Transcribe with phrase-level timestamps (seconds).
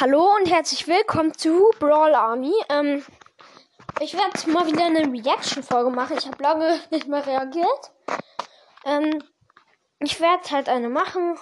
[0.00, 2.52] Hallo und herzlich willkommen zu Brawl Army.
[2.68, 3.04] Ähm,
[4.00, 6.18] ich werde mal wieder eine Reaction-Folge machen.
[6.18, 7.92] Ich habe lange nicht mehr reagiert.
[8.84, 9.22] Ähm,
[10.00, 11.38] ich werde halt eine machen.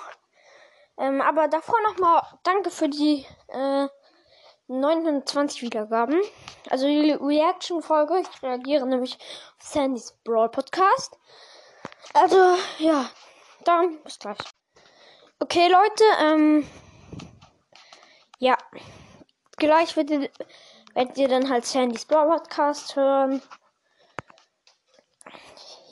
[0.99, 3.89] Ähm, aber davor nochmal danke für die äh,
[4.67, 6.21] 29 Wiedergaben.
[6.69, 8.21] Also die Reaction-Folge.
[8.21, 9.15] Ich reagiere nämlich
[9.59, 11.19] auf Sandys Brawl Podcast.
[12.13, 13.09] Also, ja.
[13.65, 14.37] Dann bis gleich.
[15.39, 16.69] Okay, Leute, ähm.
[18.43, 18.59] Ja.
[19.57, 20.31] Gleich werdet ihr,
[20.95, 23.41] werdet ihr dann halt Sandys Brawl Podcast hören.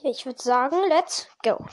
[0.03, 1.65] Ich würde sagen, let's go.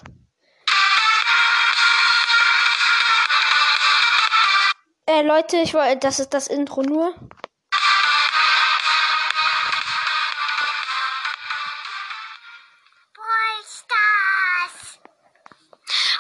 [5.07, 7.16] Äh, Leute, ich wollte, das ist das Intro nur.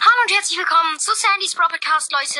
[0.01, 2.39] Hallo und herzlich willkommen zu Sandys Broadcast, Leute.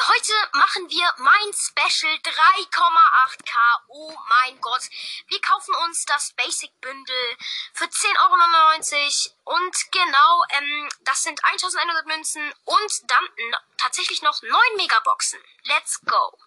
[0.00, 3.56] Heute machen wir mein Special 3,8k.
[3.88, 4.82] Oh mein Gott.
[5.26, 7.36] Wir kaufen uns das Basic Bündel
[7.72, 9.56] für 10,99 Euro.
[9.56, 13.28] Und genau, ähm, das sind 1100 Münzen und dann
[13.76, 15.42] tatsächlich noch 9 Megaboxen.
[15.64, 16.38] Let's go.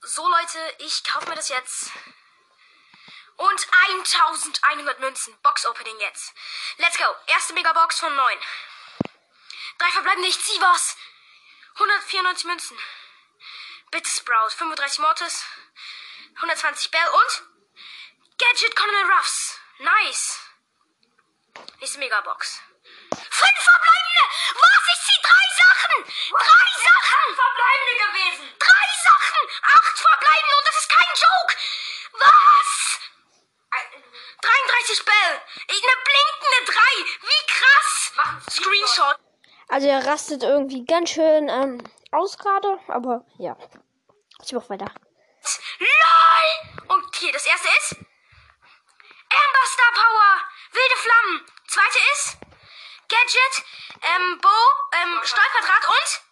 [0.00, 1.90] So Leute, ich kaufe mir das jetzt.
[3.36, 5.38] Und 1100 Münzen.
[5.42, 6.32] Box Opening jetzt.
[6.78, 7.04] Let's go.
[7.26, 8.38] Erste Megabox von 9.
[9.76, 10.96] Drei verbleibende, ich zieh was.
[11.74, 12.78] 194 Münzen.
[13.90, 14.50] Bitte Sprout.
[14.56, 15.44] 35 Mortis.
[16.36, 17.42] 120 Bell und
[18.38, 19.58] Gadget Colonel Ruffs.
[19.78, 20.38] Nice.
[21.80, 22.60] Nächste Megabox.
[23.30, 24.24] Fünf verbleibende!
[24.54, 24.84] Was?
[24.92, 26.04] Ich zieh drei Sachen!
[26.30, 27.34] Drei Sachen!
[27.34, 28.58] verbleibende gewesen!
[28.58, 29.42] Drei Sachen!
[29.62, 31.56] Acht verbleibende und das ist kein Joke!
[32.12, 33.00] Was?
[34.40, 35.42] 33 Bell!
[35.68, 36.82] Ich, eine blinkende 3!
[37.28, 38.12] Wie krass!
[38.50, 39.18] Screenshot.
[39.82, 43.56] Also er rastet irgendwie ganz schön ähm, aus gerade, aber ja.
[44.44, 44.94] Ich mach weiter.
[45.80, 46.86] LOL!
[46.86, 51.46] Und okay, das erste ist Amber Star Power, wilde Flammen.
[51.66, 52.36] Zweite ist
[53.08, 53.64] Gadget,
[54.02, 54.48] ähm, Bo,
[55.02, 56.22] ähm, Stahlquadrat und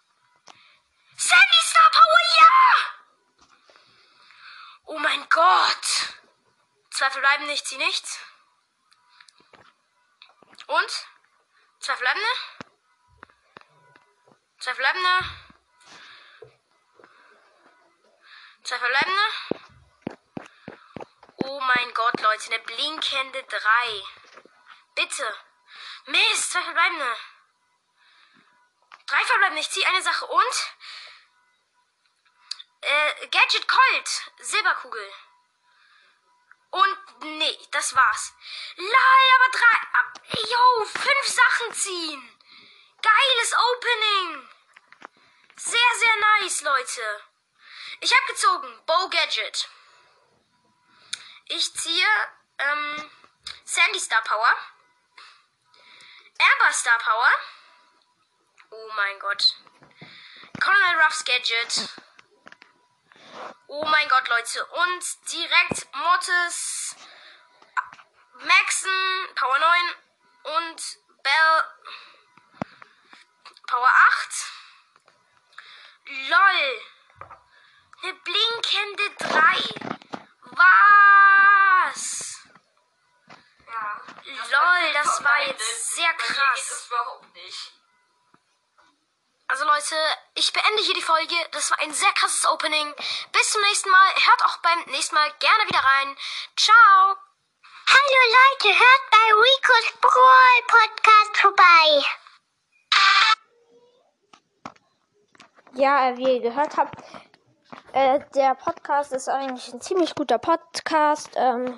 [1.17, 2.47] Sandy Star Power, ja!
[4.85, 6.15] Oh mein Gott!
[6.89, 8.17] Zwei verbleiben nicht, sie nichts.
[10.67, 11.05] Und?
[11.81, 12.60] Zwei verbleibende?
[14.61, 15.25] Zwei verbleibende?
[18.63, 19.23] Zwei verbleibende?
[21.37, 23.59] Oh mein Gott, Leute, eine blinkende 3.
[24.93, 25.35] Bitte.
[26.05, 27.17] Mist, zwei verbleibende.
[29.07, 30.75] Drei verbleibende, ich ziehe eine Sache und
[32.81, 35.11] äh, Gadget Colt, Silberkugel.
[36.69, 36.97] Und
[37.39, 38.33] nee, das war's.
[38.75, 38.89] Lol,
[39.35, 39.77] aber drei.
[39.99, 42.40] Ab, yo, fünf Sachen ziehen.
[43.01, 44.49] Geiles Opening.
[45.55, 47.01] Sehr, sehr nice, Leute.
[47.99, 48.81] Ich hab gezogen.
[48.85, 49.69] Bow Gadget.
[51.45, 52.07] Ich ziehe
[52.57, 53.11] ähm,
[53.65, 54.55] Sandy Star Power.
[56.39, 57.31] Amber Star Power.
[58.71, 59.55] Oh mein Gott.
[60.59, 61.89] Colonel Ruffs Gadget.
[63.67, 64.65] Oh mein Gott, Leute.
[64.65, 66.95] Und direkt Mortis,
[68.33, 71.63] Maxen, Power 9 und Bell,
[73.67, 74.51] Power 8.
[76.31, 76.81] LOL.
[78.03, 79.29] Eine blinkende 3.
[81.91, 82.39] Was?
[83.67, 84.01] Ja.
[84.23, 86.67] LOL, das war jetzt sehr krass.
[86.69, 87.73] Das überhaupt nicht.
[89.47, 89.95] Also Leute,
[90.35, 91.35] ich beende hier die Folge.
[91.51, 92.95] Das war ein sehr krasses Opening.
[93.33, 94.13] Bis zum nächsten Mal.
[94.25, 96.17] Hört auch beim nächsten Mal gerne wieder rein.
[96.55, 97.17] Ciao.
[97.87, 102.20] Hallo Leute, hört bei Ricos Brawl Podcast vorbei.
[105.73, 107.01] Ja, wie ihr gehört habt,
[107.93, 111.31] äh, der Podcast ist eigentlich ein ziemlich guter Podcast.
[111.35, 111.77] Ähm,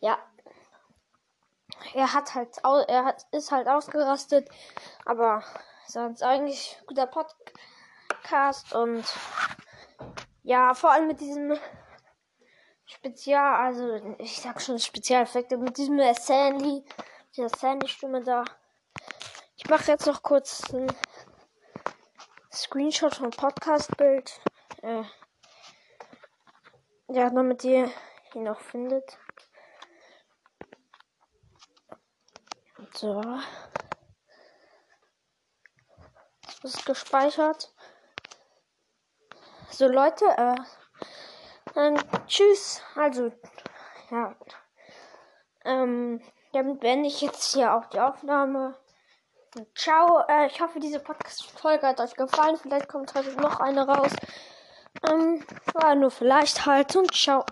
[0.00, 0.18] ja.
[1.94, 4.46] Er hat halt, er hat, ist halt ausgerastet,
[5.06, 5.42] aber
[5.86, 9.04] sonst eigentlich guter Podcast und
[10.42, 11.58] ja, vor allem mit diesem
[12.84, 16.84] Spezial, also ich sag schon Spezialeffekte, mit diesem Sandy,
[17.34, 18.44] dieser Sandy-Stimme da.
[19.56, 20.86] Ich mache jetzt noch kurz ein
[22.56, 24.40] Screenshot vom Podcast-Bild.
[24.82, 25.02] Äh,
[27.08, 27.90] ja, damit ihr
[28.34, 29.18] ihn noch findet.
[32.94, 33.20] So.
[36.62, 37.72] Das ist gespeichert.
[39.70, 40.56] So, Leute, äh,
[41.74, 42.82] dann tschüss.
[42.94, 43.32] Also,
[44.10, 44.34] ja.
[45.64, 46.22] Ähm,
[46.52, 48.78] damit beende ich jetzt hier auch die Aufnahme.
[49.74, 50.22] Ciao.
[50.28, 52.56] Äh, ich hoffe, diese Podcast-Folge hat euch gefallen.
[52.56, 54.12] Vielleicht kommt heute noch eine raus.
[55.08, 55.42] Ähm,
[55.74, 57.44] war nur vielleicht halt und ciao.